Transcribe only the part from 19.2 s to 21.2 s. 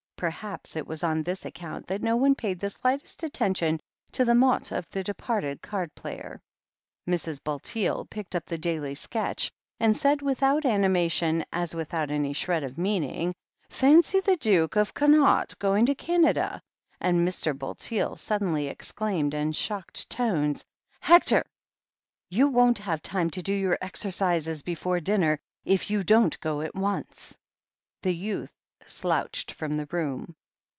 in shocked tones: r THE HEEL